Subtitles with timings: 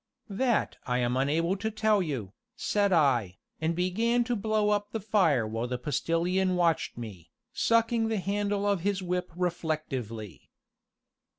[0.31, 4.99] "That I am unable to tell you," said I, and began to blow up the
[4.99, 10.49] fire while the Postilion watched me, sucking the handle of his whip reflectively.